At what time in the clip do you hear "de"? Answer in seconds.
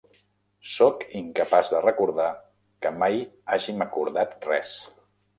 1.73-1.81